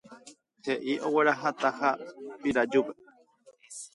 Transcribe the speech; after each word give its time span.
he'i 0.65 0.95
oguerahataha 1.07 1.89
Pirajúpe 2.41 2.93